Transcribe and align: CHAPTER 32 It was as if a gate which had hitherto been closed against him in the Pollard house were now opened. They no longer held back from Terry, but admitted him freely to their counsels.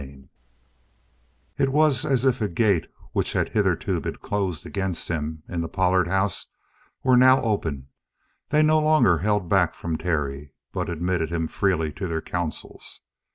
CHAPTER 0.01 0.13
32 1.59 1.63
It 1.63 1.69
was 1.69 2.05
as 2.05 2.25
if 2.25 2.41
a 2.41 2.47
gate 2.47 2.87
which 3.13 3.33
had 3.33 3.49
hitherto 3.49 3.99
been 3.99 4.15
closed 4.15 4.65
against 4.65 5.09
him 5.09 5.43
in 5.47 5.61
the 5.61 5.69
Pollard 5.69 6.07
house 6.07 6.47
were 7.03 7.15
now 7.15 7.39
opened. 7.43 7.85
They 8.49 8.63
no 8.63 8.79
longer 8.79 9.19
held 9.19 9.47
back 9.47 9.75
from 9.75 9.99
Terry, 9.99 10.55
but 10.71 10.89
admitted 10.89 11.29
him 11.29 11.47
freely 11.47 11.91
to 11.93 12.07
their 12.07 12.19
counsels. 12.19 13.01